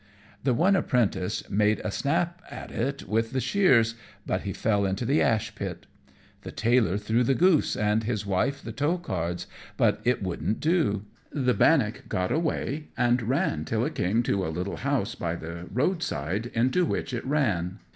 [0.43, 3.93] The one apprentice made a snap at it with the shears,
[4.25, 5.85] but he fell into the ash pit.
[6.41, 9.45] The tailor threw the goose and his wife the tow cards;
[9.77, 14.49] but it wouldn't do; the bannock got away and ran till it came to a
[14.49, 17.77] little house by the road side, into which it ran.